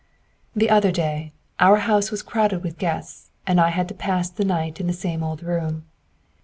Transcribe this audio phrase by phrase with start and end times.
[0.55, 4.43] The other day, our house was crowded with guests, and I had to pass the
[4.43, 5.83] night in the same old room.